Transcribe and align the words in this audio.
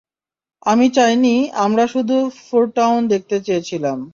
আমরা 0.65 0.87
চাইনি, 0.89 1.35
আমরা 1.57 1.87
শুধু 1.87 2.17
ফোরটাউন 2.45 3.07
দেখতে 3.07 3.35
চেয়েছিলাম। 3.41 3.97